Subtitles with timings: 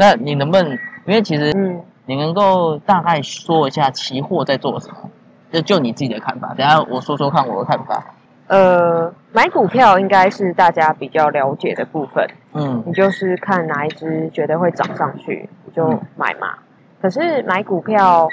[0.00, 0.70] 那你能不能，
[1.06, 5.10] 因为其实嗯，你能够大概说一下期货在做什么？
[5.50, 8.04] 就就你自己的看法，等下我说说看我的看法。
[8.46, 16.54] 呃，买股票应该是大家比较了解的部分，嗯你就是看哪一只觉得会涨上去，你就嗯买嘛。
[17.02, 18.28] 可是买股票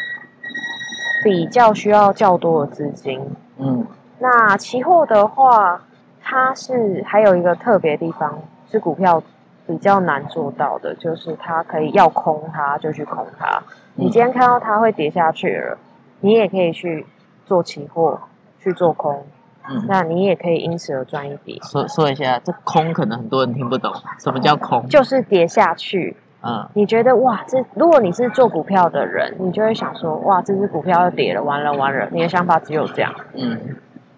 [1.23, 3.19] 比较需要较多的资金，
[3.57, 3.85] 嗯
[4.19, 5.81] 那期货的话，
[6.21, 8.39] 它是还有一个特别地方
[8.71, 9.21] 是股票
[9.67, 13.63] 比较难做到的，就是它可以要空它就去空它。
[13.95, 15.77] 你今天看到它会跌下去了，
[16.19, 17.05] 你也可以去
[17.45, 18.19] 做期货
[18.59, 19.23] 去做空，
[19.69, 21.59] 嗯，那你也可以因此而赚一笔。
[21.63, 24.87] 说说一下，这空可能很多人听不懂，什么叫空？
[24.87, 33.13] 就是跌下去，嗯你觉得哇，这如果你是做股票的人，你就会想说哇，这只股票要跌了，完了完了，你的想法只有这样。
[33.33, 33.59] 嗯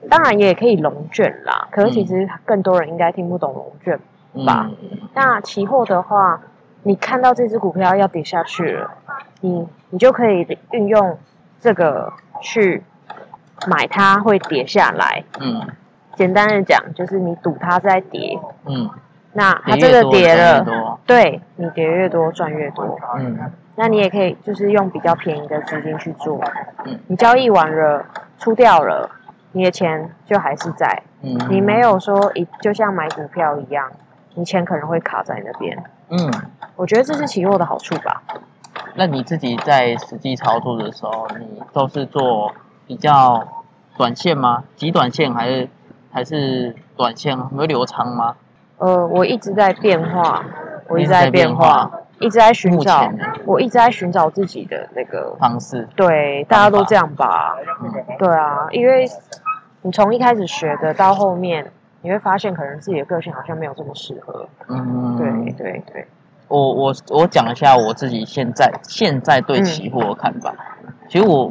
[0.09, 3.99] 当然也可以龙卷啦，可是其实更多人应该听不懂龙卷。
[4.45, 4.69] 吧？
[4.81, 4.99] 嗯。
[5.13, 6.41] 那期货的话，
[6.83, 8.91] 你看到这只股票要跌下去了，
[9.41, 11.17] 你你就可以运用
[11.59, 12.83] 这个去
[13.67, 15.23] 买它会跌下来。
[15.39, 15.67] 嗯。
[16.15, 18.89] 简单的讲，就是你赌它在跌，嗯，
[19.33, 22.97] 那它这个跌了，多，对你跌越多赚越多。
[23.17, 23.51] 嗯。
[23.75, 26.41] 那你也可以就是用比较便宜的资金去做，
[26.85, 26.99] 嗯。
[27.05, 28.03] 你交易完了
[28.39, 29.09] 出掉了，
[29.51, 33.91] 你的钱就还是在，嗯，你没有说一就像买股票一样，
[34.37, 35.83] 你钱可能会卡在那边。
[36.09, 36.31] 嗯。
[36.75, 38.21] 我觉得这是期货的好处吧。
[38.93, 42.53] 那你自己在实际操作的时候，你都是做
[42.85, 43.43] 比较
[43.97, 44.63] 短线吗？
[44.75, 45.67] 极短线还是
[46.11, 47.35] 还是短线？
[47.35, 48.35] 会留仓吗？
[48.77, 50.45] 呃，我一直在变化，
[50.87, 53.11] 我一直在在变变化化，一直在寻找，
[53.45, 55.35] 我一直在寻找自己的那个。
[55.39, 55.87] 方式？
[55.95, 57.55] 对，大家都这样吧？
[57.81, 59.09] 嗯对啊，因为
[59.81, 61.71] 你从一开始学的到后面，
[62.07, 64.47] 你会发现可能自己的个性好像没有这么适合。
[64.69, 66.07] 嗯，对对对，
[66.47, 70.55] 我我我讲一下我自己现在现在对期货的看法。
[71.09, 71.49] 其实我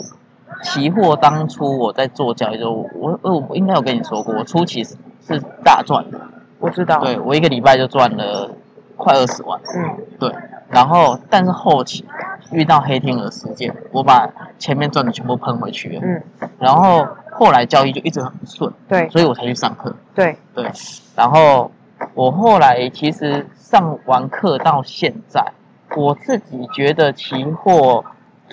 [0.63, 6.19] 期货当初我在做交易的时候，我我我应该有跟你说过，我初期是是大赚的，
[6.59, 7.01] 我知道。
[7.01, 8.51] 对我一个礼拜就赚了
[8.97, 9.61] 快二十万。
[9.77, 10.33] 嗯对，
[10.71, 12.07] 然后但是后期
[12.51, 14.27] 遇到黑天鹅事件，我把
[14.59, 16.23] 前面赚的全部喷回去了，嗯，
[16.59, 17.07] 然后
[17.39, 19.09] 后来交易就一直很不顺，对。
[19.11, 19.95] 所以我才去上课。
[20.15, 20.71] 对，对，
[21.15, 21.71] 然后
[22.15, 25.53] 我后来其实上完课到现在，
[25.97, 28.05] 我自己觉得期货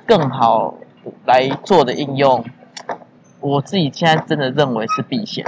[0.05, 0.75] 更好
[1.25, 2.43] 来做的应用，
[3.39, 5.45] 我自己现在真的认为是避险，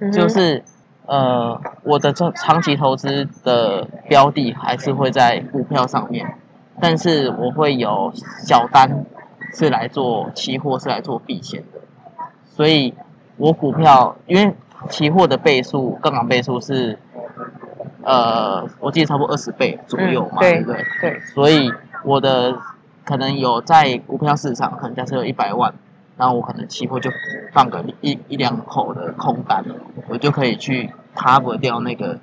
[0.00, 0.62] 嗯就是
[1.06, 6.34] 呃我的这长期投资的标的还是会在股票上面，
[6.80, 8.12] 但是我会有
[8.44, 9.04] 小单
[9.54, 11.80] 是来做期货是来做避险的，
[12.54, 12.94] 所以
[13.36, 14.54] 我股票因为
[14.88, 16.98] 期货的倍数杠杆倍数是
[18.02, 20.84] 呃我记得差不多二十倍左右嘛，嗯对对不对？
[21.00, 21.72] 对，所以
[22.04, 22.56] 我的
[23.04, 25.72] 可能有在股票市场，可能假设有一百万，
[26.16, 27.10] 然后我可能期货就
[27.52, 29.64] 放个一一两口的空单，
[30.08, 32.18] 我就可以去 cover 掉那个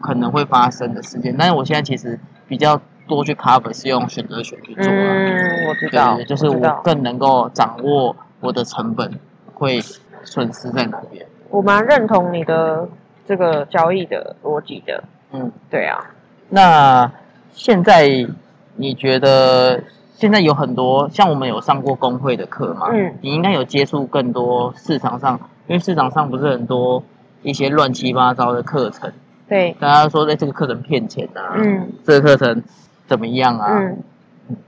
[0.00, 1.34] 可能会发生的事件。
[1.36, 9.18] 但是我现在其实比较多去 cover 是用选择权去做啊，嗯，我知对道，对，就是我更能够掌握我的成本
[9.56, 9.80] 会
[10.22, 11.26] 损失在哪边。
[11.50, 12.86] 我蛮认同你的
[13.26, 15.02] 这个交易的逻辑的。
[15.32, 16.10] 嗯，对啊，
[16.50, 17.10] 那
[17.52, 18.08] 现在
[18.76, 19.82] 你觉得
[20.14, 22.88] 现在有很多像我们有上过工会的课嘛？
[22.92, 27.02] 嗯你应该有接触更多市场上，因为市场上不是很多
[27.42, 29.10] 一些乱七八糟的课程，
[29.48, 32.62] 对，大家说在这个课程骗钱啊，嗯这个课程
[33.06, 33.66] 怎么样啊？
[33.70, 33.98] 嗯，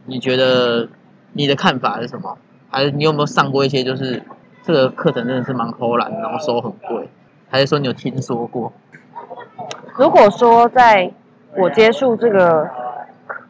[0.06, 0.88] 你觉得
[1.32, 2.36] 你的看法是什么？
[2.70, 4.22] 还是你有没有上过一些就是
[4.68, 7.08] 这个课程真的是蛮偷懒，然后收很贵？
[7.48, 8.70] 还是说你有听说过？
[9.96, 11.10] 如果说在
[11.56, 12.68] 我接触这个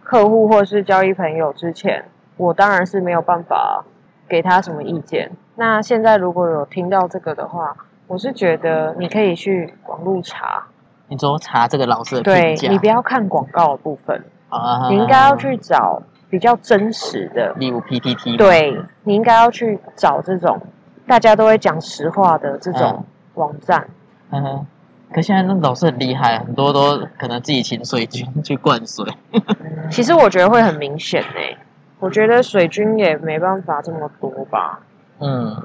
[0.04, 2.04] 客户或是交易朋友之前，
[2.36, 3.84] 我当然是没有办法
[4.28, 5.32] 给他什么意见。
[5.56, 10.68] 那现在如果有听到这个的话，我是觉得你可以去网络查，
[11.08, 16.00] 你说查这个老师的对你不要看广告的部分，啊，你应该要去找
[16.30, 20.60] 比较真实的，例如 PPT，嘛，对你应该要去找这种
[21.08, 23.88] 大家都会讲实话的这种网站。
[24.30, 24.66] 嗯哼。
[25.10, 29.06] 可现在那老师很厉害，很多都可能自己请水军去灌水。
[29.90, 31.56] 其实我觉得会很明显诶、
[31.98, 34.80] 我觉得水军也没办法这么多吧，
[35.20, 35.56] 嗯，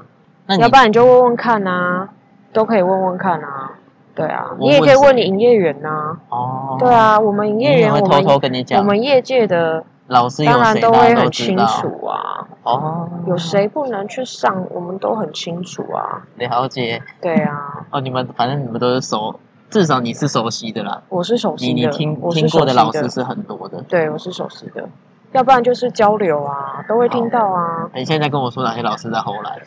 [0.46, 2.08] 那你要不然你就问问看啊，
[2.54, 3.72] 都可以问问看啊。
[4.14, 11.56] 对啊，你也可以谁问你营业员呐、哦，对，啊，我们营业员，我们我偷跟你讲，们业界的老师有当然谁，都会很清。
[11.56, 16.22] 楚啊，哦，有谁不能去上，我们都很清楚啊。
[16.36, 17.02] 了解？
[17.20, 19.38] 对啊，哦，你们反正你们都是熟
[19.70, 21.02] 至少你是熟悉的啦。
[21.08, 23.80] 我是熟悉的，你你听听过的老师是很多的。
[23.88, 24.86] 对，我是熟悉的，
[25.32, 27.88] 要不然就是交流啊，都会听到啊。
[27.94, 29.58] 你现在跟我说哪些老师在后来，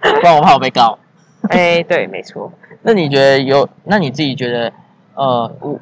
[0.00, 0.98] 不然我怕我被告。
[1.50, 2.50] 哎，对，没错。
[2.82, 3.68] 那你觉得有？
[3.84, 4.72] 那你自己觉得，
[5.14, 5.78] 呃，我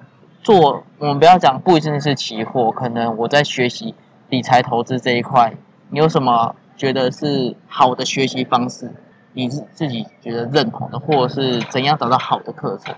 [0.46, 3.96] 做我们不要讲不一定是期货，可能我在学习
[4.28, 5.52] 理财投资这一块，
[5.90, 8.88] 你有什么觉得是好的学习方式？
[9.32, 12.94] 你自自己觉得认同的，或者是怎样找到好的课程？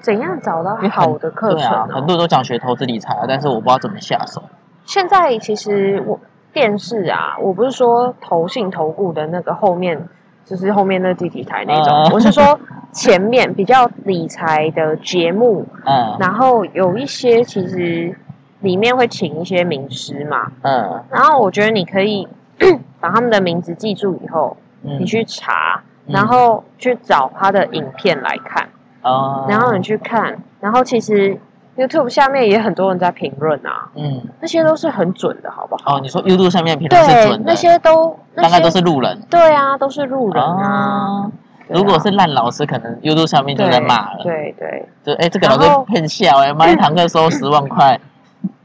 [0.00, 4.42] 怎样找到好的课程、对啊，很多人都想学投资理财啊，但是我不知道怎么下手。
[4.84, 6.18] 现在其实我
[6.52, 10.08] 电视啊，我不是说投信投顾的那个后面，
[10.44, 12.58] 就是后面那第几台那种，啊我是说
[12.96, 16.16] 前面比较理财的节目，嗯。
[16.18, 18.18] 然后有一些其实
[18.60, 21.04] 里面会请一些名师嘛，嗯。
[21.10, 22.26] 然后我觉得你可以
[22.98, 26.14] 把他们的名字记住以后，嗯，你去查，嗯。
[26.14, 28.66] 然后去找他的影片来看，
[29.02, 31.38] 哦，然后你去看，然后其实
[31.76, 34.22] YouTube 下面也很多人在评论啊，嗯。
[34.40, 35.98] 那些都是很准的，好不好？
[35.98, 39.20] 哦，你说 YouTube 上面评论是准，的，那些都那大概都是路人。
[39.28, 40.48] 对啊，都是路人啊。
[40.48, 41.32] 哦，对啊
[41.68, 44.20] 如果是烂老师，可能 YouTube 上面就在骂了。
[44.22, 47.98] 对对就哎、这个老师骗笑哎、 妈一堂课收十万块。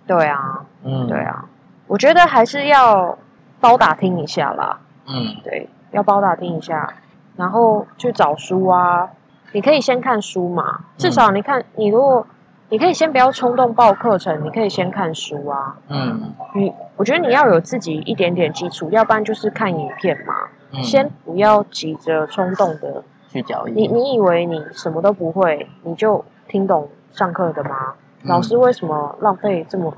[0.08, 1.46] 对啊，嗯，对，啊，
[1.88, 3.18] 我觉得还是要
[3.60, 4.80] 包打听一下啦。
[5.08, 6.94] 嗯对，要包打听一下，
[7.38, 9.10] 然后去找书啊。
[9.54, 12.26] 你可以先看书嘛，至少你看，你如果
[12.70, 15.76] 你可以先不要冲动报课程，你可以先看书啊。
[15.90, 20.36] 嗯你我觉得你要有自己一点点基础，要不然就是看影片嘛。
[20.74, 23.72] 嗯，先不要急着冲动的，去交易。
[23.72, 27.94] 你你以为你什么都不会，你就听懂上课的吗？
[28.24, 29.92] 嗯老师为什么浪费这么？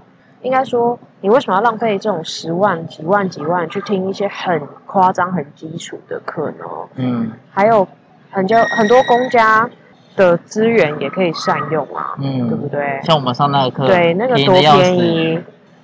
[0.43, 6.65] 应该说，你为什么要浪费这种十万、几万、几万去听一些很夸张、很基础的课呢？
[6.95, 7.87] 嗯还有
[8.31, 9.69] 很多很多公家
[10.15, 12.99] 的资源也可以善用啊，嗯对不嗯，对？
[13.03, 15.39] 像我们上那个课，对，那个多便宜，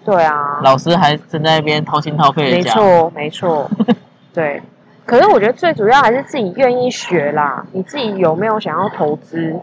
[0.06, 2.64] 对啊，老师还正在那边掏心掏肺的没。
[2.64, 3.70] 错，没错，
[4.34, 4.62] 对。
[5.10, 9.60] 可是我觉得最主要还是自己愿意学啦，你自己有没有想要投资？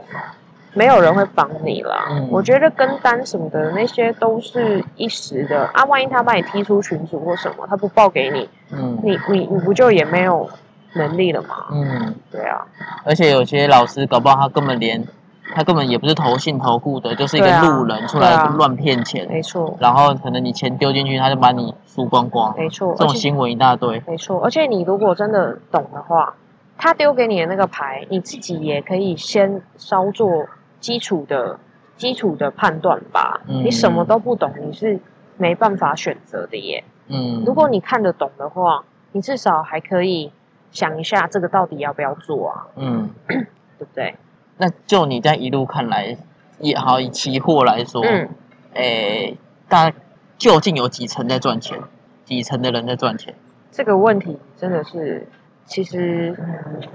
[0.75, 2.07] 没有人会帮你啦。
[2.11, 10.51] 嗯我觉得跟单什么的那些都是一时的啊，万一他把你踢出群组或什么，他不报给你，嗯你你你不就也没有
[10.93, 11.65] 能力了吗？
[11.73, 12.67] 嗯，对啊，
[13.05, 15.03] 而且有些老师搞不好他根本连
[15.55, 22.55] 他根本也不是投信投顾的，就是一个路人出来乱骗钱，没错，然后可能你钱丢进去，他就把你输光光。
[22.57, 24.03] 没错，这种新闻一大堆。
[24.07, 26.35] 没错，而且你如果真的懂的话，
[26.77, 30.47] 他丢给你的那个牌，你自己也可以先稍做
[30.81, 31.59] 基础的
[31.97, 33.41] 基础的判断吧。
[33.49, 34.99] 嗯你什么都不懂，你是
[35.37, 36.85] 没办法选择的耶。
[37.09, 40.33] 嗯，如果你看得懂的话，你至少还可以
[40.71, 43.47] 想一下这个到底要不要做啊，嗯， 对
[43.79, 44.15] 不对？
[44.59, 46.17] 那就你在一路看来，
[46.59, 48.29] 也好以期货来说，嗯，
[48.75, 49.37] 诶，
[49.69, 49.93] 大
[50.39, 51.79] 究竟有几层在赚钱？
[52.25, 53.35] 几层的人在赚钱？
[53.71, 55.29] 这个问题真的是，
[55.67, 56.35] 其实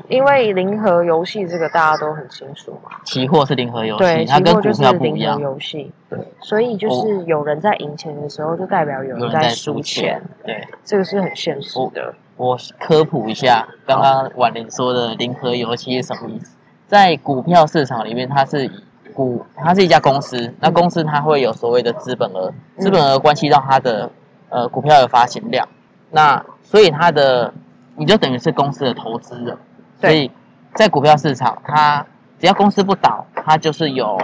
[0.10, 2.98] 因为零和游戏这个大家都很清楚嘛。
[3.06, 5.40] 期货是零和游对，戏，它跟股票不一样。
[5.40, 12.14] 游戏，对，所以就是有人在赢钱的时候，就代表有有人在输输钱，对，这个是很现实的。
[12.38, 16.58] 我科普一下，刚刚婉玲说的零和游戏是什么意思？
[16.92, 18.72] 在股票市场里面，它是以
[19.14, 22.82] 股，它是一家公司，那公司它会有所谓的资本额，嗯。
[22.82, 24.12] 资本额关系到它的
[24.50, 25.66] 呃股票的发行量，
[26.10, 27.54] 那所以它的
[27.96, 29.58] 你就等于是公司的投资人，
[30.02, 30.30] 所以
[30.76, 32.06] 在股票市场，它
[32.40, 34.20] 只要公司不倒，它就是有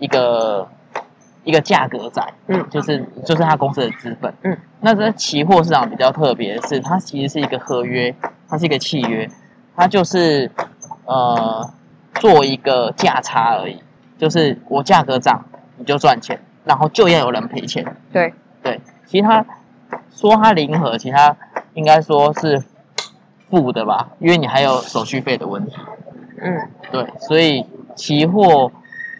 [0.00, 0.66] 一个
[1.44, 2.68] 一个价格在，嗯。
[2.70, 8.12] 就是就是它公司的资本，嗯，那在期货市场比较特别的是，它其实是一个合约，
[8.48, 9.30] 它是一个契约，
[9.76, 10.50] 它就是
[11.04, 11.72] 呃
[12.14, 13.82] 做一个价差而已，
[14.18, 15.44] 就是我价格涨
[15.76, 17.96] 你就赚钱，然后就要有人赔钱。
[18.12, 19.44] 对，对，其实它
[20.10, 21.36] 说它零和，其实它
[21.74, 22.62] 应该说是
[23.48, 25.76] 负的吧，因为你还有手续费的问题。
[26.42, 28.70] 嗯，对，所以期货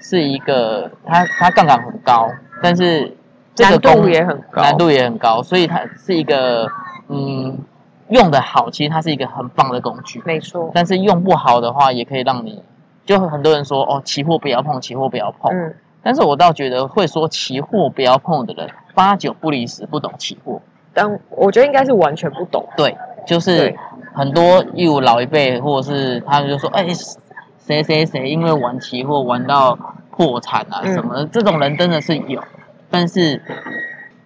[0.00, 2.28] 是一个它它杠杆很高，
[2.62, 3.16] 但是
[3.54, 6.66] 这个难度也很高，难度也很高，所以它是一个
[7.08, 7.58] 嗯
[8.08, 10.22] 用的好，其实它是一个很棒的工具。
[10.24, 10.70] 没错。
[10.74, 12.62] 但是用不好的话，也可以让你
[13.10, 15.52] 就很多人说哦，期货不要碰，期货不要碰。
[15.52, 20.60] 嗯，但是我倒觉得会说期货不要碰的人，八九不离十不懂期货。
[20.94, 22.64] 但我觉得应该是完全不懂。
[22.76, 23.74] 对，就是
[24.14, 26.86] 很多义务老一辈，或者是他们就说，哎、
[27.58, 29.76] 谁谁谁因为玩期货玩到
[30.12, 32.40] 破产啊嗯什么的，这种人真的是有，
[32.88, 33.42] 但是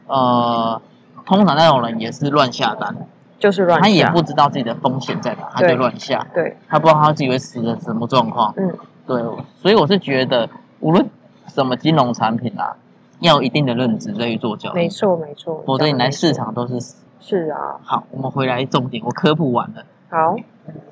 [0.06, 0.78] 呃，
[1.24, 2.94] 通常那种人也是乱下单，
[3.38, 8.54] 就是乱下，他也不知道自己的风险在哪，他就乱下，对，他不知道他自己会死的什么状况。
[8.56, 8.72] 嗯，
[9.06, 9.22] 对，
[9.60, 10.48] 所以我是觉得，
[10.80, 11.06] 无论
[11.48, 12.76] 什么金融产品啊，
[13.20, 16.96] 要有一定的认知再去做交易，没错没错，否则你来市场都是死。
[17.20, 20.36] 是啊，好，我们回来重点，我科普完了，好，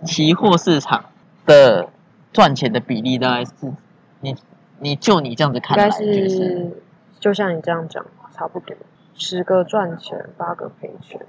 [0.05, 1.05] 期货市场
[1.45, 1.89] 的
[2.33, 3.53] 赚钱的比例大概是，
[4.21, 4.35] 你
[4.79, 6.83] 你就你这样子看来，就是是？
[7.21, 8.75] 就像你这样讲，差不多。
[9.15, 11.21] 十个赚钱，八个赔钱，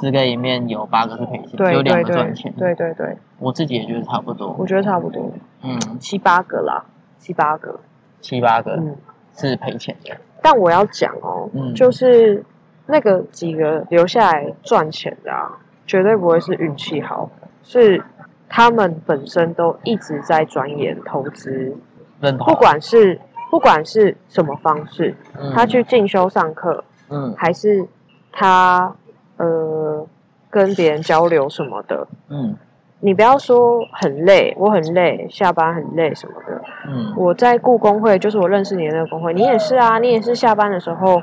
[0.00, 2.52] 十个里面有八个是赔钱，只对有两个赚钱。
[2.56, 5.32] 对对对，我自己也觉得差不多，我觉得差不多
[5.62, 6.84] 嗯，七八个啦，
[7.18, 7.80] 七八个，
[8.20, 8.96] 七八个嗯。
[9.32, 11.72] 是赔钱的，但我要讲哦，嗯。
[11.74, 12.44] 就是
[12.86, 15.50] 那个几个留下来赚钱的啊，
[15.86, 17.30] 绝对不会是运气好，
[17.62, 18.02] 是
[18.48, 21.74] 他们本身都一直在钻研投资。
[22.20, 23.18] 不管是
[23.50, 25.52] 不管是什么方式，嗯。
[25.54, 27.32] 他去进修上课，嗯。
[27.38, 27.86] 还是
[28.30, 28.94] 他
[29.44, 30.06] 呃
[30.50, 32.54] 跟别人交流什么的，嗯。
[33.02, 33.56] 你不要说
[33.92, 37.14] 很累，我很累，下班很累什么的，嗯。
[37.16, 41.18] 我在雇工会，就是我认识你的那个工会，你也是啊，你也是下班的时候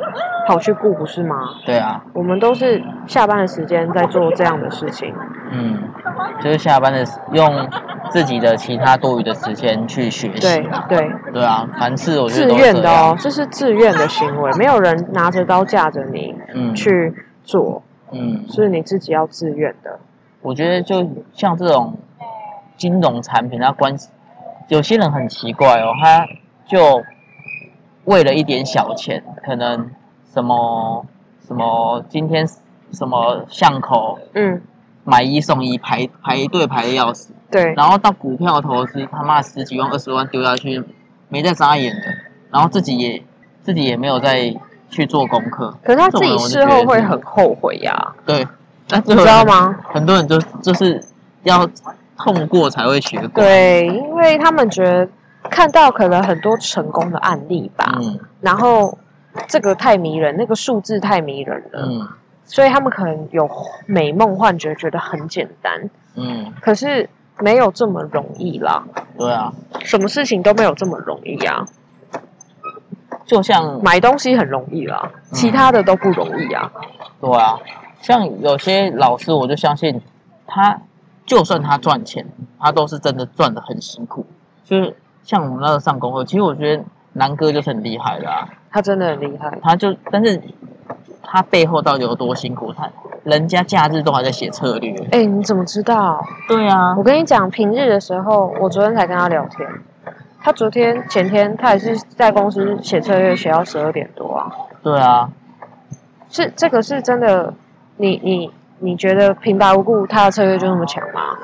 [0.48, 1.36] 跑去雇，不是吗？
[1.68, 5.14] 对啊，我们都是下班的时间在做这样的事情。
[5.52, 5.78] 嗯，
[6.42, 7.68] 就是下班的时用
[8.10, 10.60] 自己的其他多余的时间去学习
[10.90, 10.98] 对。
[10.98, 16.74] 对，对啊，凡事我觉自得自愿的哦，这是自愿的行为，没有人拿着刀架着你嗯。
[16.74, 20.00] 去做，嗯，是你自己要自愿的。
[20.42, 21.98] 我觉得就像这种
[22.78, 24.10] 金融产品，它关系
[24.70, 26.26] 有些人很奇怪哦，他
[26.66, 27.04] 就
[28.06, 29.92] 为了一点小钱，可能
[30.34, 31.06] 什么
[31.46, 32.48] 什么今天
[32.92, 34.62] 什么巷口嗯，
[35.04, 40.84] 买一送一排排队排的要死，对，然后到股票投资他妈十几万二十万丢下去，
[41.30, 42.04] 没在眨眼的，
[42.52, 43.24] 然后自己也
[43.62, 44.56] 自己也没有再
[44.90, 48.48] 去做功课，可是他自己事后会很后悔呀，对，
[48.90, 49.44] 那你知道？
[49.46, 49.78] 吗？
[49.92, 51.04] 很多人就就是
[51.44, 51.68] 要
[52.18, 55.08] 痛过才会学过。，对，因为他们觉得
[55.50, 58.98] 看到可能很多成功的案例吧，嗯然后
[59.48, 62.08] 这个太迷人，那个数字太迷人了，嗯
[62.46, 63.50] 所以他们可能有
[63.86, 68.84] 美梦幻觉，觉得很简单，嗯，可是没有这么容易啦，
[69.18, 69.52] 对啊，
[69.84, 71.66] 什么事情都没有这么容易啊。
[73.28, 76.72] 就像买东西很容易啦，其他的都不容易啊。
[77.22, 77.60] 对啊，
[78.02, 80.02] 像有些老师，我就相信
[80.48, 80.80] 他，
[81.26, 82.26] 就算他赚钱，
[82.58, 84.26] 他都是真的赚的很辛苦。
[84.64, 90.42] 就是像我们那个上工会，其实我觉得南哥就是很厉害的啊，他真的很厉害，他就但是
[91.22, 92.72] 他背后到底有多辛苦？
[92.72, 92.90] 他
[93.26, 94.96] 人家假日都还在写策略。
[95.12, 96.24] 哎、你怎么知道？
[96.48, 99.68] 对啊我，跟你讲，平日的时候，我昨天才跟他聊天，
[100.48, 104.50] 他昨天前天他也是在公司写策略，写到十二点多啊。
[104.82, 105.30] 对啊，
[106.30, 107.54] 是这个是真的，
[107.98, 108.50] 你你
[108.80, 111.38] 你觉得平白无故他的策略就那么强吗？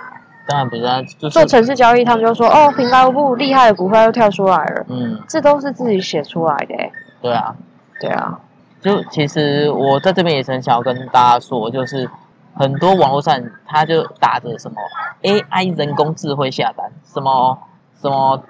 [0.48, 6.90] 当然不是啊，就是做城市交易，他们就说哦，平白无故厉害的股票又跳出来了，嗯，这都是自己写出来的、欸。
[7.22, 7.54] 对啊，
[8.00, 8.40] 对啊，
[8.80, 12.10] 就其实我在这边也是很想要跟大家说，就是
[12.54, 14.78] 很多网络上他就打着什么
[15.24, 17.58] AI 人工智慧下单，什么
[18.02, 18.42] 什么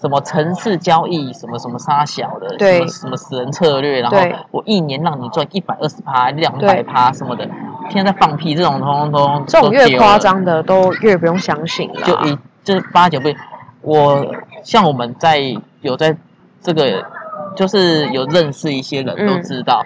[0.00, 4.18] 什么城市交易，什么什么杀小的，什么什么死人策略，然后
[4.50, 7.46] 我一年让你赚一百二十趴、两百趴什么的，
[7.88, 12.02] 天天在放屁，这种通通通这种越夸张的都越不用相信了。
[12.02, 13.28] 就一就是八九不，
[13.80, 14.26] 我
[14.62, 15.38] 像我们在
[15.80, 16.14] 有在
[16.60, 17.06] 这个
[17.56, 19.26] 就是有认识一些人嗯。
[19.26, 19.82] 都知道，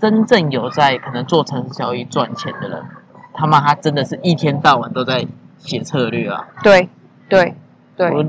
[0.00, 2.82] 真正有在可能做城市交易赚钱的人，
[3.34, 5.26] 他妈他真的是一天到晚都在
[5.58, 6.46] 写策略啊。
[6.62, 6.88] 对
[7.28, 7.54] 对
[7.96, 8.24] 对，我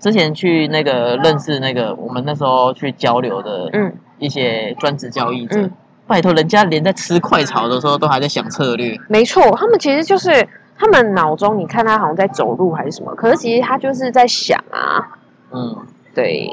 [0.00, 3.92] 之前去那个认识那个我们那时候去交流的嗯。
[4.18, 5.70] 一些专职交易者，嗯，
[6.06, 15.16] 拜托人家连在吃快炒的时候都还在想策略，没错，他们其实就是他们脑中，你看他好像在走路还是什么，可是其实他就是在想啊，
[15.52, 15.74] 嗯，
[16.14, 16.50] 对。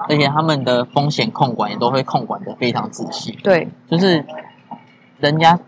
[0.00, 3.38] 而且他们的风险控管也都会控管的非常仔细。
[3.42, 3.66] 对。
[3.90, 4.22] 就是
[5.18, 5.58] 人家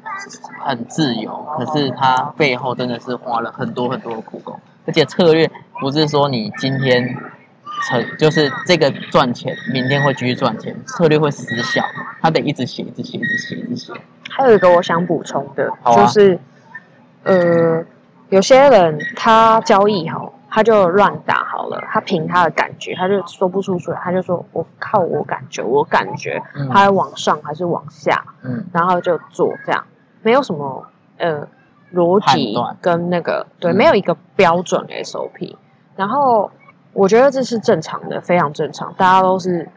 [0.61, 5.49] 很自由，可是他背后真的是花了很多很多的苦功，而且策略
[5.81, 7.15] 不是说你今天
[7.89, 11.85] 成就是这个赚钱，明天会继续赚钱，策略会失效，
[12.21, 13.93] 他得一直写，一直写，一直写，一直写。
[14.31, 16.39] 还有一个我想补充的，啊就是
[17.23, 17.85] 呃，
[18.31, 29.85] 有些人他交易好，他就乱打好了，他凭他的感觉，他就说不出去，他就说我靠我感觉，我感觉嗯他会往上还是往下，嗯然后就做这样，
[30.23, 30.87] 没有什么
[31.19, 31.47] 呃
[31.95, 35.57] 逻辑跟那个对，嗯没有一个标准 SOP。
[35.97, 36.51] 然后
[36.93, 39.69] 我觉得这是正常的，非常正常，大家都是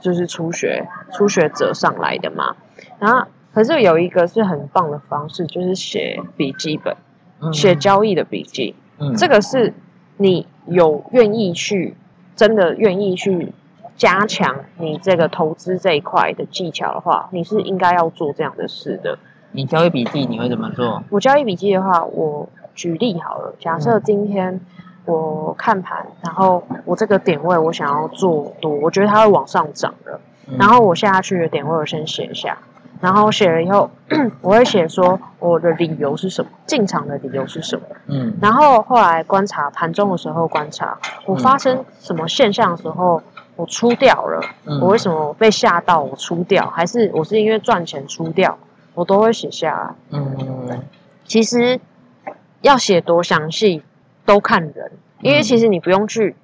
[0.00, 2.56] 就是初学初学者上来的嘛。
[2.98, 6.96] 然后可是有一个是很棒的方式，就是写笔记本，
[7.40, 8.74] 嗯写交易的笔记。
[8.98, 9.74] 嗯这个是
[10.16, 11.96] 你有愿意去，
[12.34, 13.52] 真的愿意去
[13.96, 19.18] 加强你这个投资这一块的技巧的话，你是应该要做这样的事的。
[19.56, 21.02] 你交易笔记你会怎么做？
[21.08, 24.60] 我交易笔记的话，我举例好了，假设今天
[25.06, 30.58] 我看盘，然后我这个点位我想要做多，我觉得它会往上涨了，嗯。
[30.58, 32.58] 然后我下去的点位我先写下，
[33.00, 33.90] 然后写了以后，
[34.42, 37.82] 我会写说我的理由是什么，进场的理由是什么。
[38.08, 38.36] 嗯。
[38.42, 43.22] 然后后来观察盘中的时候观察，我发生什么现象的时候，
[43.56, 44.80] 我出掉了，嗯。
[44.82, 48.58] 我为什么被吓到我出掉，还是我是因为赚钱出掉，
[48.96, 49.94] 我都会写下来。
[50.10, 50.82] 嗯
[51.24, 51.80] 其实
[52.62, 53.82] 要写多详细
[54.24, 56.34] 都看人，因为嗯其实你不用去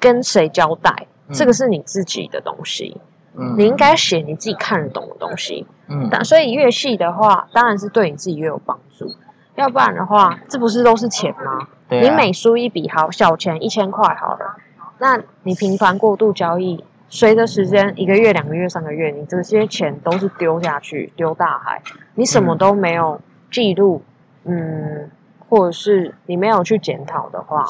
[0.00, 3.00] 跟谁交代，嗯这个是你自己的东西，
[3.36, 5.66] 嗯你应该写你自己看得懂的东西。
[5.88, 9.14] 嗯但所以越细的话，当然是对你自己越有帮助。
[9.56, 11.68] 要不然的话，这不是都是钱吗？
[11.88, 14.56] 对啊你每输一笔好小钱一千块好了，
[14.98, 21.80] 那你频繁过度交易，随着时间一个月、两个月、三个月，你这些钱都是丢下去，丢大海，
[22.14, 24.02] 你什么都没有记录，
[24.44, 25.10] 嗯，
[25.48, 27.64] 或者是你没有去检讨的话，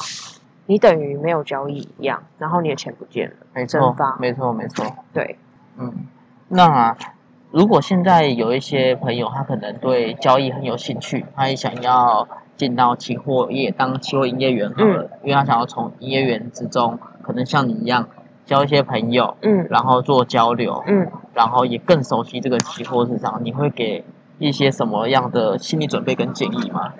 [0.65, 3.35] 你等于没有交易一样，然后你的钱不见了。
[3.53, 4.85] 没错没错没错。
[5.13, 5.37] 对，
[5.77, 5.93] 嗯，
[6.49, 6.97] 那、啊、
[7.51, 12.27] 如果现在有一些朋友，他可能对交易很有兴趣，他也想要
[12.57, 18.09] 进到期货业当期货营业员好了，嗯因为他想要从营业员之中，可能像你一样
[18.49, 21.07] 交一些朋友，嗯然后做交流，嗯。
[21.35, 24.03] 然后也更熟悉这个期货市场，你会给
[24.39, 26.93] 一些什么样的心理准备跟建议吗？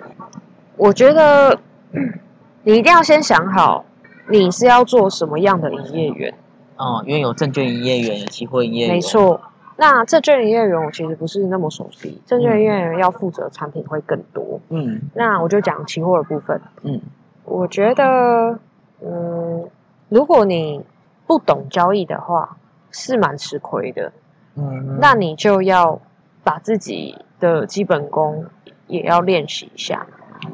[0.76, 1.58] 我觉得
[1.92, 2.14] 嗯
[2.62, 3.84] 你一定要先想好，
[4.28, 6.34] 你是要做什么样的营业员。
[6.76, 9.38] 哦、因为有证券营业员，有期货营业员，没，错，
[9.76, 14.60] 那证券营业员我其实不是那么熟悉，证券营业员要负责产品会更多。
[14.70, 16.58] 嗯那我就讲期货的部分。
[16.82, 17.00] 嗯
[17.44, 18.58] 我觉得，
[19.04, 19.68] 嗯，
[20.08, 20.82] 如果你
[21.30, 22.56] 不懂交易的话，
[22.90, 24.10] 是蛮吃亏的。
[24.56, 26.00] 嗯，那你就要
[26.42, 28.44] 把自己的基本功
[28.88, 30.04] 也要练习一下。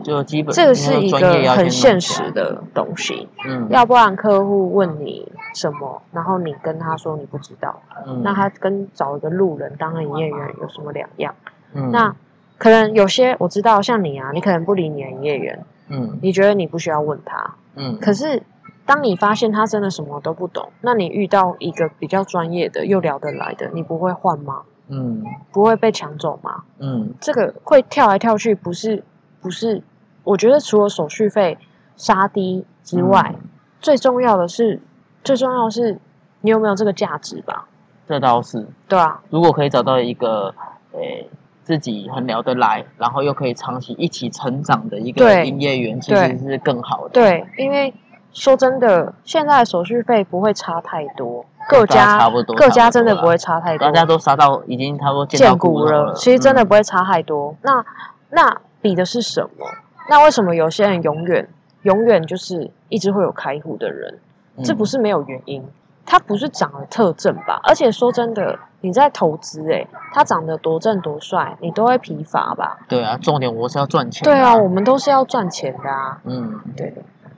[0.03, 3.27] 就基本这个是一个很先现实的东西。
[3.49, 11.35] 嗯，要不然客户问你什么，然后你跟他说你不知道，嗯那他跟找一个路人当营业员有什么两样？
[11.73, 12.15] 嗯那
[12.59, 17.55] 可能有些我知道，像你啊，你可能不理你的营业员，嗯你觉得你不需要问他。
[17.77, 18.43] 嗯可是
[18.87, 24.63] 当你发现他真的什么都不懂，那你遇到一个比较专业的又聊得来的，你不会换吗？
[24.89, 26.63] 嗯不会被抢走吗？
[26.79, 29.03] 嗯这个会跳来跳去，不是
[29.41, 29.83] 不是？
[30.23, 31.59] 我觉得除了手续费
[31.97, 33.49] 杀低之外，嗯
[33.81, 34.81] 最重要的是，
[35.25, 35.99] 最重要的是
[36.41, 37.67] 你有没有这个价值吧？
[38.07, 38.67] 这倒是。
[38.89, 40.55] 对啊，如果可以找到一个，
[40.93, 41.29] 诶、
[41.65, 47.11] 自己很聊得来，然后又可以长期一起成长的一个对营业员，其对实是更好的。
[47.11, 47.93] 对，因为
[48.37, 57.57] 说真的，现在的手续费不会差太多，各家家差不多各家真的不会差太多大，家都杀到已经差不多见骨了了，，其实真的嗯不会差太多。
[57.63, 57.83] 那
[58.31, 59.67] 那比的是什么？
[60.11, 61.49] 那为什么有些人永远
[61.83, 64.19] 永远就是一直会有开户的人？
[64.63, 65.67] 这不嗯是没有原因，
[66.05, 67.59] 他不是长得特正吧？
[67.65, 72.79] 而且说真的，你在投资、欸，他长得多正多帅，你都会疲乏吧？
[72.87, 74.25] 对啊，重点我是要赚钱。
[74.25, 76.21] 对啊，我们都是要赚钱的啊。
[76.25, 76.95] 嗯对，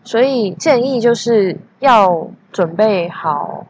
[0.08, 3.66] 所以建议就是要准备好，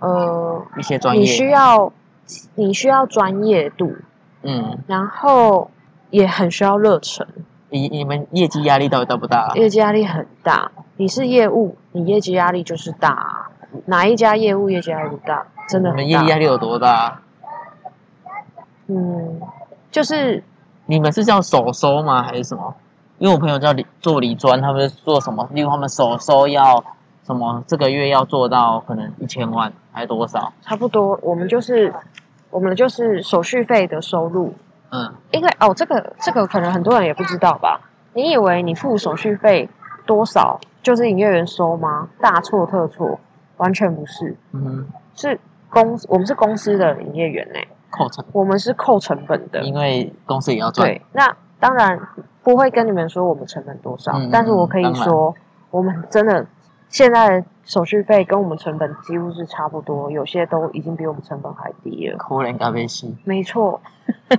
[0.00, 1.90] 呃，一些专业你需，要
[2.56, 3.90] 你需要专业度，
[4.42, 5.70] 嗯，然后
[6.10, 7.26] 也很需要热忱，
[7.70, 9.50] 你你们业绩压力到底大不大？
[9.54, 10.70] 业绩压力很大。
[10.98, 13.50] 你是业务，你业绩压力就是大啊、
[13.86, 15.46] 哪一家业务业绩压力大？
[15.66, 16.02] 真的你很大。
[16.02, 17.22] 们业绩压力有多大？
[18.88, 19.40] 嗯，
[19.90, 20.44] 就是
[20.84, 22.22] 你们是叫手收吗？
[22.22, 22.74] 还是什么？
[23.18, 25.48] 因为我朋友叫理做理专，他们是做什么？
[25.52, 26.84] 例如他们手收要
[27.24, 27.62] 什么？
[27.66, 30.52] 这个月要做到可能一千万，还是多少？
[30.62, 31.92] 差不多，我们就是
[32.50, 34.54] 我们就是手续费的收入，
[34.90, 37.80] 嗯因为哦，这个这个可能很多人也不知道吧？
[38.12, 39.68] 你以为你付手续费
[40.06, 42.08] 多少就是营业员收吗？
[42.20, 43.18] 大错特错，
[43.56, 47.58] 完全不是，嗯，是公我们是公司的营业员呢、
[47.90, 49.60] 扣成，我们是扣成本的。
[49.62, 50.88] 因为公司也要赚。
[50.88, 51.98] 对，那当然
[52.42, 55.34] 不会跟你们说我们成本多少，嗯但是我可以说，
[55.70, 56.46] 我们真的
[56.88, 62.16] 现在手续费跟我们成本几乎是差不多，有些都已经比我们成本还低了。
[62.18, 63.16] 可怜咖啡西。
[63.24, 63.80] 没错，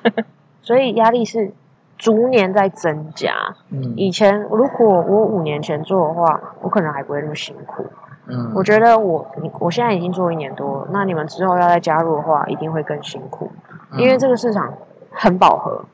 [0.62, 1.51] 所以压力是
[1.97, 3.34] 逐年在增加。
[3.69, 7.86] 嗯以前如果我五年前做的话，我可能还不会那么辛苦。
[8.30, 13.49] 嗯，我觉得我你我现在已经做一年多了，那你们之后要再加入的话，一定会更辛苦，
[13.91, 14.73] 嗯因为这个市场
[15.12, 15.86] 很饱和，嗯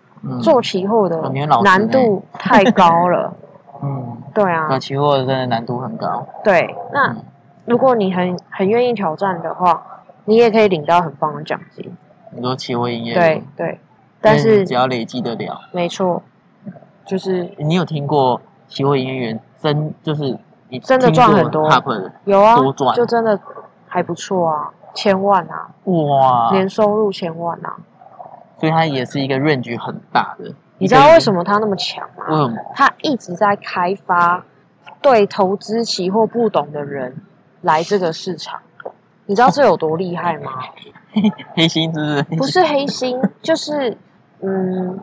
[0.41, 1.21] 做期货的
[1.63, 3.33] 难度太高了。
[3.83, 4.67] 嗯，对啊。
[4.69, 6.25] 那，期货真的难度很高。
[6.43, 6.75] 对。
[6.93, 7.17] 那嗯。
[7.65, 9.81] 如果你很很愿意挑战的话，
[10.25, 11.95] 你也可以领到很棒的奖金。
[12.31, 13.79] 很多期货营业对员，对，
[14.19, 16.21] 但是只要累积得了，没错，
[17.05, 21.69] 就是你有听过期货营业员真就是你真的赚很多。
[22.25, 23.39] 有啊多赚，就真的
[23.87, 27.77] 还不错啊，千万啊，哇，年收入千万啊。
[28.59, 30.53] 所以它也是一个 range 很大的。
[30.77, 31.37] 你知道为什么？
[31.39, 32.25] 么他那么强吗？
[32.29, 32.57] 为什么？
[32.75, 34.43] 他一直在开发
[35.01, 37.15] 对投资期货不懂的人
[37.61, 38.59] 来这个市场。
[39.25, 40.51] 你知道这有多厉害吗？
[41.55, 42.23] 黑心是不是？
[42.37, 43.97] 不是黑心，就是
[44.41, 44.99] 嗯，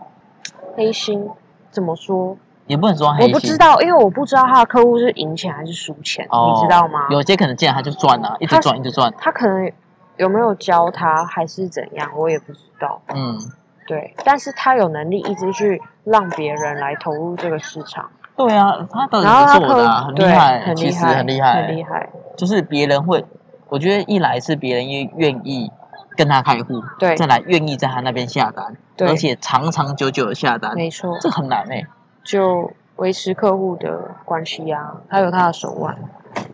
[0.77, 1.27] 黑心
[1.71, 2.37] 怎么说？
[2.67, 3.29] 也不能说黑心。
[3.29, 7.07] 我不知道，因为我不知道他的客户是赢钱还是输钱，哦，你知道吗？
[7.11, 9.11] 有些可能进来他就赚啊，一直赚一直赚。
[9.19, 9.73] 他可能
[10.21, 13.01] 有没有教他，还是怎样，我也不知道。
[13.09, 13.39] 嗯，
[13.87, 22.11] 对，但是他有能力一直去让别人来投入这个市场，对啊，他的然后他客做的啊，很厉害，很厉害，很厉害，很厉害。
[22.37, 23.25] 就是别人会，
[23.71, 25.73] 我觉得一来是别人愿愿意
[26.19, 31.87] 跟他开户，对再来愿意在他那边下单，对而且长长久久的下单，没错，这很难哎、
[32.23, 35.97] 就维持客户的关系啊，他有他的手腕。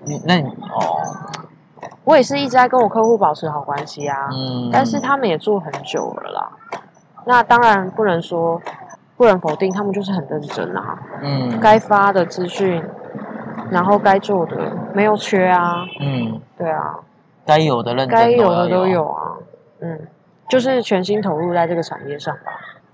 [0.04, 1.02] 你那你哦，
[2.06, 6.52] 我也是一直在跟我客户保持好关系啊，嗯，但是他们也做很久了啦。
[7.24, 8.62] 那当然不能说，
[9.16, 11.58] 不能否定他们就是很认真啊，嗯。
[11.58, 12.80] 该发的资讯，
[13.72, 17.00] 然后该做的没有缺啊，嗯，对啊，
[17.44, 19.32] 该有的认真该有的都，有啊，
[19.80, 20.06] 嗯，
[20.48, 22.52] 就是全心投入在这个产业上吧，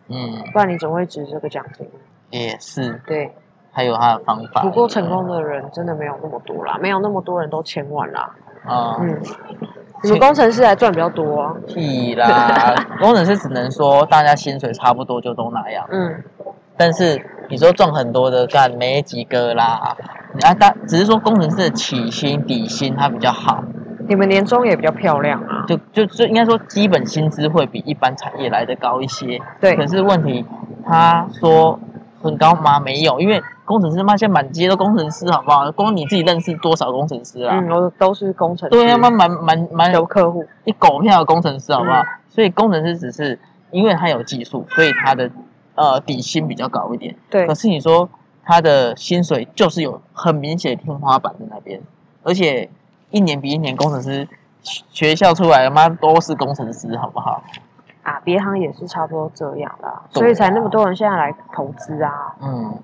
[0.08, 1.86] 嗯，不然你怎么会值这个奖金？
[2.30, 3.30] 也是，对，
[3.72, 9.20] 还有他的方法，不过成功的人真的没有那么多啦，没有那么多人都千万啦，啊，嗯，
[10.02, 11.40] 你们工程师还赚比较多。
[11.40, 16.22] 啊，屁啦， 工程师只能说大家薪水差不多就都那样，嗯，
[16.76, 19.96] 但是你说赚很多的干没几个啦，
[20.42, 23.62] 啊，但只是说工程师的起薪底薪它比较好，
[24.08, 29.40] 你们年终也比较漂亮啊，就就就应该说基本薪资会比一般产业来的高一些。
[29.60, 29.76] 对。
[29.76, 30.44] 可是问题
[30.86, 31.78] 他说
[32.22, 32.80] 很高吗？
[32.80, 33.42] 没有，因为
[33.72, 35.72] 工程师妈现在满街都工程师，好不好？
[35.72, 37.58] 光你自己认识多少工程师啊？
[37.58, 42.00] 嗯，我都是工程师，对啊，妈满满满有客户，一狗票的工程师，好不好？
[42.02, 43.38] 嗯所以工程师只是
[43.70, 45.30] 因为他有技术，所以他的
[45.74, 47.14] 呃底薪比较高一点。
[47.28, 48.08] 对可，是你说
[48.42, 51.80] 他的薪水就是有很明显的天花板在那边，
[52.22, 52.70] 而且
[53.10, 54.26] 一年比一年工程师
[54.62, 57.42] 学学校出来的妈都是工程师，好不好？
[58.02, 62.34] 啊，别行也是差不多这样啦，对所以才那么多人现在来投资啊。
[62.40, 62.74] 嗯，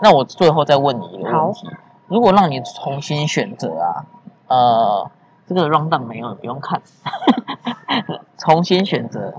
[0.00, 1.68] 那我最后再问你一个问题：
[2.06, 4.04] 如果让你重新选择啊，
[4.48, 5.10] 呃，
[5.46, 6.80] 这个 round down 没有，不用看，
[8.38, 9.34] 重新选择，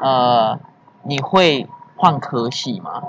[0.00, 0.58] 呃，
[1.02, 3.02] 你会换科系吗？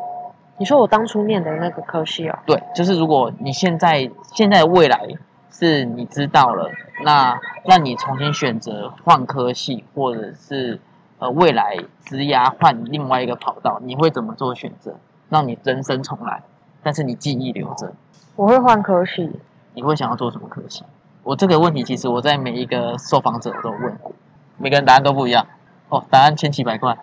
[0.57, 5.07] 你说我当初念的那个科系哦，对，就是如果你现在现在未来
[5.49, 6.69] 是你知道了，
[7.03, 10.79] 那让你重新选择换科系，或者是
[11.17, 14.95] 呃未来职涯换另外一个跑道，你会怎么做选择？
[15.33, 16.43] 让你人生重来，
[16.83, 17.91] 但是你记忆留着，
[18.35, 19.39] 我会换科系，
[19.73, 20.83] 你会想要做什么科系？
[21.23, 24.11] 我这个问题其实我在每一个受访者都有问过，
[24.57, 25.47] 每个人答案都不一样。
[25.89, 26.95] 哦，答案千奇百怪，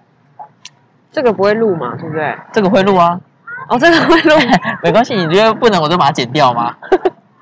[1.11, 2.39] 这个不会录嘛，对不对？
[2.53, 3.21] 这个会录啊，
[3.69, 4.37] 哦，这个会录
[4.85, 6.77] 没关系，你觉得不能我就把它剪掉吗？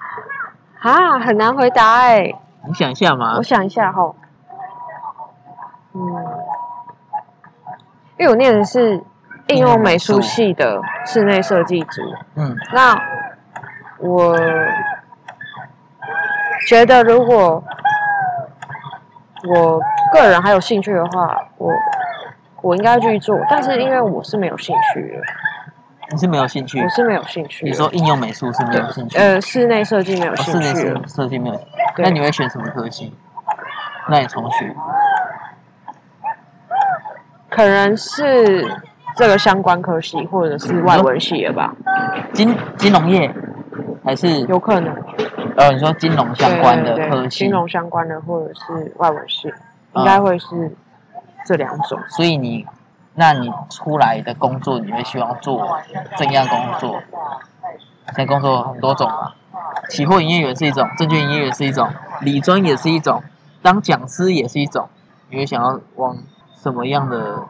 [0.80, 2.32] 啊，很难回答哎、
[2.66, 4.14] 你想一下嘛我，想一下哈，
[5.92, 6.00] 嗯，
[8.18, 9.02] 因为我念的是
[9.48, 12.02] 应用美术系的室内设计组，
[12.36, 12.56] 嗯。
[12.72, 12.98] 那
[13.98, 14.38] 我
[16.66, 17.62] 觉得如果
[19.48, 19.80] 我
[20.12, 21.72] 个人还有兴趣的话，我
[22.60, 25.22] 我应该继续做，但是因为我是没有兴趣的，
[26.10, 26.82] 你是没有兴趣？
[26.82, 27.64] 我，是没有兴趣。
[27.64, 31.56] 你说应用美术是没有兴趣，呃，室内设计没有兴趣室内设，设计没有，
[31.96, 32.04] 对。
[32.04, 33.16] 那你会选什么科系？
[34.08, 34.74] 那你重学，
[37.50, 38.66] 可能是
[39.18, 41.74] 这个相关科系或者是外文系的吧，
[42.32, 43.28] 金金融业
[44.04, 44.94] 还是有可能
[45.56, 49.48] 呃你说金融相关的对对对科系金，融相关的或者是外文系，
[49.94, 50.72] 嗯应该会是
[51.44, 51.98] 这两种。
[52.08, 52.64] 所以你
[53.14, 55.66] 那你出来的工作你会希望做
[56.16, 57.02] 怎样工作？
[58.06, 59.32] 现在工作很多种嘛，
[59.90, 61.88] 期货营业员是一种，证券营业员是一种，
[62.20, 63.20] 理专也是一种，
[63.62, 64.88] 当讲师也是一种。
[65.28, 66.16] 你会想要往
[66.56, 67.42] 什么样的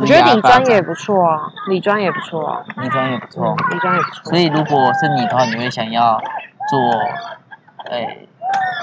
[0.00, 4.24] 我觉得理专 也不错啊，理专也不错啊，理专也不错，理专也不错。
[4.30, 6.20] 所以如果是你的话，你会想要
[6.68, 6.78] 做，
[7.90, 8.18] 哎，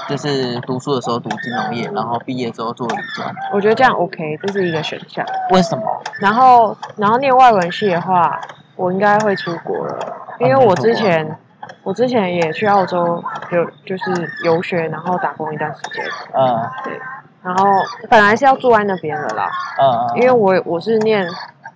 [0.08, 3.34] 就是读书的时候读金融业，然后毕业之后做理专。
[3.52, 5.24] 我觉得这样 OK，这是一个选项。
[5.50, 5.84] 为什么？
[6.20, 8.40] 然后，然后念外文系的话，
[8.76, 9.98] 我应该会出国了，
[10.40, 11.38] 因为我之前。
[11.84, 14.04] 我之前也去澳洲有就是
[14.44, 16.04] 游学，然后打工一段时间。
[16.32, 17.00] 嗯，对。
[17.42, 17.66] 然后
[18.08, 19.50] 本来是要住在那边的啦。
[19.80, 21.26] 嗯因为我我是念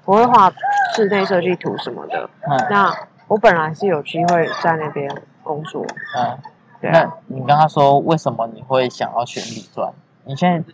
[0.04, 0.52] 我会画
[0.94, 2.28] 室内设计图什么的。
[2.48, 2.66] 嗯。
[2.70, 2.94] 那
[3.28, 5.10] 我本来是有机会在那边
[5.42, 5.84] 工作。
[6.16, 6.38] 嗯。
[6.80, 6.90] 对。
[6.90, 9.92] 那你跟他说为什么你会想要选理专？
[10.24, 10.72] 你现在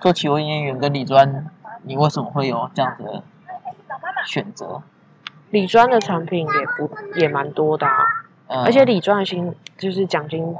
[0.00, 1.46] 做企业营业员跟理专，
[1.82, 3.22] 你为什么会有这样子的
[4.24, 4.82] 选择？
[5.50, 7.94] 理专的产品也不也蛮多的啊。
[8.64, 10.54] 而且理专的薪就是奖金，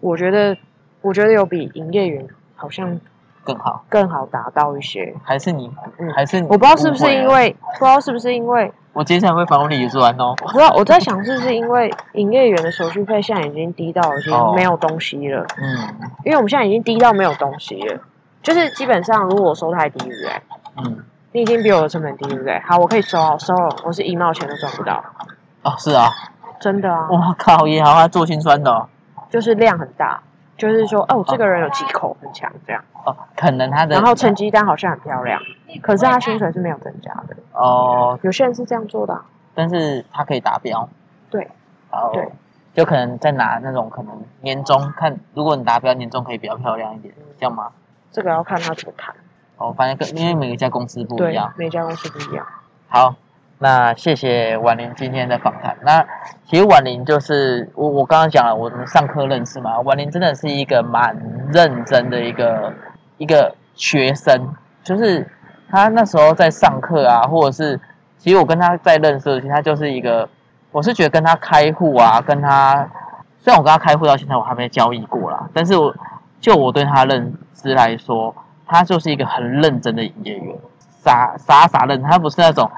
[0.00, 0.56] 我觉得
[1.00, 3.00] 我觉得有比营业员好像
[3.44, 5.14] 更好，更好达到一些。
[5.22, 10.34] 还是你，嗯还是我不知道是不是因为 不知道是不是因为我接下来会访问理专哦。
[10.36, 15.46] 不知道我在想是不是因为营业员的手续费现在已经低到已经没有东西了。
[15.56, 18.00] 嗯，因为我们现在已经低到没有东西了，
[18.42, 20.32] 就是基本上如果我收太低，对不对？
[20.78, 22.60] 嗯，你已经比我的成本低，对不对？
[22.66, 25.02] 好，我可以收，收了，我是一毛钱都赚不到。
[25.62, 26.08] 哦，是啊。
[26.60, 27.08] 真的啊！
[27.10, 28.86] 哇靠，也好，他做心酸的，哦
[29.30, 30.20] 就是量很大，
[30.60, 32.84] 就是说，哦，这个人有几口很强，这样。
[33.04, 35.40] 哦，可能他的，然后成绩单好像很漂亮，
[35.82, 37.34] 可是他薪水是没有增加的。
[37.52, 38.18] 哦。
[38.22, 39.18] 有些人是这样做的，
[39.54, 40.86] 但是他可以达标，
[41.30, 41.48] 对，
[42.12, 42.30] 对，
[42.74, 47.70] 就可能再拿那种可能年终看，如果你达标，年终可以比较漂亮一点，这样吗？
[48.12, 49.14] 这个要看他怎么谈
[49.56, 52.46] 哦，反正跟因为每一家公司不一样，每家公司不一样。
[52.88, 53.14] 好。
[53.62, 55.76] 那谢谢婉玲今天的访谈。
[55.82, 56.02] 那
[56.46, 59.78] 其实婉玲就是我我刚刚讲了，我们上课认识嘛。
[59.80, 61.14] 婉玲真的是一个蛮
[61.52, 62.72] 认真的一个
[63.18, 64.48] 一个学生，
[64.82, 65.28] 就是
[65.68, 67.78] 他那时候在上课啊，或者是
[68.16, 70.26] 其实我跟他在认识的时候，他就是一个，
[70.72, 72.88] 我是觉得跟他开户啊，跟他
[73.40, 75.94] 虽然我跟他开户到现在我还没交易过啦，但是我
[76.40, 78.34] 就我对他认知来说，
[78.66, 80.56] 他就是一个很认真的营业员，
[81.04, 82.70] 傻傻傻认，他不是那种。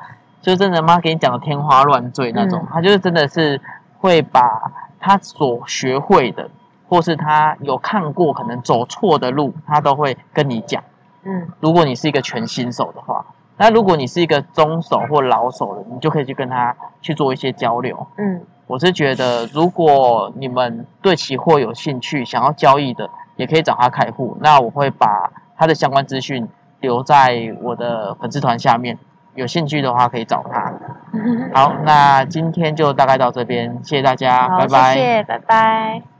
[0.43, 3.61] 就真的妈给你讲的天花乱坠那种，他就是真的是
[3.99, 6.51] 会把他所学会的，
[6.89, 10.83] 或是他有看过可能走错的路，他都会跟你讲。
[11.23, 13.25] 嗯，如果你是一个全新手的话，
[13.57, 18.07] 那如果你是一个中手或老手的，你就可以去跟他去做一些交流。
[18.17, 24.37] 嗯，我是觉得如果你们对期货有兴趣，想要交易的，也可以找他开户。
[24.41, 26.49] 那我会把他的相关资讯
[26.81, 28.99] 留在我的粉丝团下面。
[29.35, 30.73] 有兴趣的话可以找他。
[31.55, 34.95] 好，那今天就大概到这边，谢谢大家，拜拜。
[34.95, 36.12] 谢谢，拜拜。